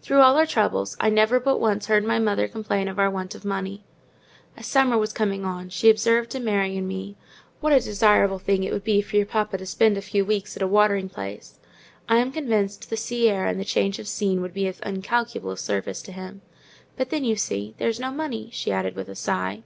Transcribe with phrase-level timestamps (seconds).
[0.00, 3.34] Through all our troubles, I never but once heard my mother complain of our want
[3.34, 3.84] of money.
[4.56, 7.16] As summer was coming on she observed to Mary and me,
[7.60, 10.56] "What a desirable thing it would be for your papa to spend a few weeks
[10.56, 11.58] at a watering place.
[12.08, 15.56] I am convinced the sea air and the change of scene would be of incalculable
[15.56, 16.42] service to him.
[16.96, 19.64] But then, you see, there's no money," she added, with a sigh.